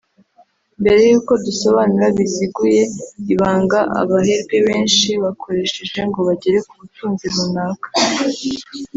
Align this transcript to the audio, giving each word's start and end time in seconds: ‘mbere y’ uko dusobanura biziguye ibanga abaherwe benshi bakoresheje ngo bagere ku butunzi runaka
‘mbere 0.81 0.99
y’ 1.09 1.13
uko 1.19 1.33
dusobanura 1.45 2.07
biziguye 2.17 2.83
ibanga 3.33 3.79
abaherwe 4.01 4.55
benshi 4.67 5.09
bakoresheje 5.23 5.99
ngo 6.09 6.19
bagere 6.27 6.57
ku 6.67 6.73
butunzi 6.81 7.25
runaka 7.35 7.87